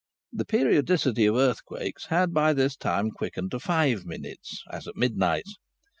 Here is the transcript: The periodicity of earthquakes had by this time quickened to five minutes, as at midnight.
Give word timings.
The 0.33 0.45
periodicity 0.45 1.27
of 1.27 1.35
earthquakes 1.35 2.07
had 2.07 2.33
by 2.33 2.53
this 2.53 2.75
time 2.75 3.11
quickened 3.11 3.51
to 3.51 3.59
five 3.59 4.03
minutes, 4.03 4.63
as 4.71 4.87
at 4.87 4.95
midnight. 4.95 5.45